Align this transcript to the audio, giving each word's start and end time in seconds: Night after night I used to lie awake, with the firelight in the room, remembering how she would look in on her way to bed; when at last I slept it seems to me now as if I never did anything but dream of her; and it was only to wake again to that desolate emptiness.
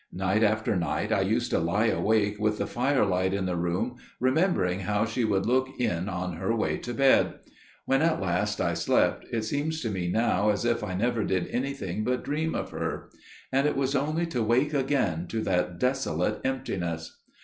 Night 0.13 0.41
after 0.41 0.75
night 0.75 1.11
I 1.11 1.21
used 1.21 1.51
to 1.51 1.59
lie 1.59 1.85
awake, 1.85 2.39
with 2.39 2.57
the 2.57 2.65
firelight 2.65 3.35
in 3.35 3.45
the 3.45 3.55
room, 3.55 3.97
remembering 4.19 4.79
how 4.79 5.05
she 5.05 5.23
would 5.23 5.45
look 5.45 5.79
in 5.79 6.09
on 6.09 6.37
her 6.37 6.55
way 6.55 6.79
to 6.79 6.91
bed; 6.91 7.35
when 7.85 8.01
at 8.01 8.19
last 8.19 8.59
I 8.59 8.73
slept 8.73 9.25
it 9.31 9.43
seems 9.43 9.79
to 9.81 9.91
me 9.91 10.07
now 10.07 10.49
as 10.49 10.65
if 10.65 10.83
I 10.83 10.95
never 10.95 11.23
did 11.23 11.47
anything 11.49 12.03
but 12.03 12.23
dream 12.23 12.55
of 12.55 12.71
her; 12.71 13.11
and 13.51 13.67
it 13.67 13.77
was 13.77 13.95
only 13.95 14.25
to 14.25 14.41
wake 14.41 14.73
again 14.73 15.27
to 15.27 15.41
that 15.41 15.77
desolate 15.77 16.41
emptiness. 16.43 17.19